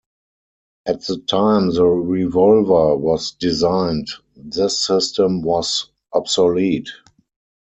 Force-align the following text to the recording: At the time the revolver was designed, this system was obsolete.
At 0.87 1.03
the 1.05 1.19
time 1.19 1.75
the 1.75 1.85
revolver 1.85 2.97
was 2.97 3.33
designed, 3.33 4.07
this 4.35 4.79
system 4.83 5.43
was 5.43 5.91
obsolete. 6.11 6.89